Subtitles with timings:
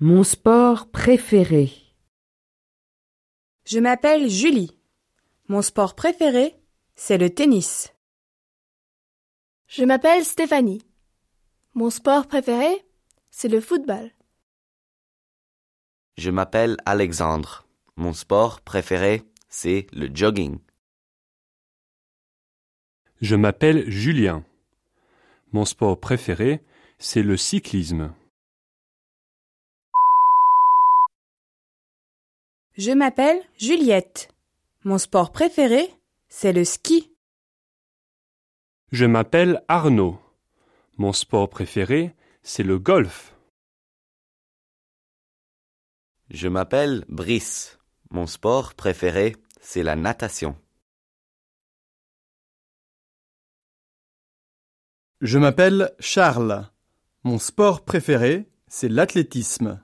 [0.00, 1.72] Mon sport préféré.
[3.64, 4.78] Je m'appelle Julie.
[5.48, 6.54] Mon sport préféré,
[6.96, 7.94] c'est le tennis.
[9.68, 10.82] Je m'appelle Stéphanie.
[11.72, 12.84] Mon sport préféré,
[13.30, 14.10] c'est le football.
[16.18, 17.66] Je m'appelle Alexandre.
[17.96, 20.58] Mon sport préféré, c'est le jogging.
[23.22, 24.44] Je m'appelle Julien.
[25.52, 26.62] Mon sport préféré,
[26.98, 28.12] c'est le cyclisme.
[32.76, 34.28] Je m'appelle Juliette.
[34.84, 35.88] Mon sport préféré,
[36.28, 37.10] c'est le ski.
[38.92, 40.20] Je m'appelle Arnaud.
[40.98, 43.34] Mon sport préféré, c'est le golf.
[46.28, 47.78] Je m'appelle Brice.
[48.10, 50.54] Mon sport préféré, c'est la natation.
[55.22, 56.70] Je m'appelle Charles.
[57.24, 59.82] Mon sport préféré, c'est l'athlétisme.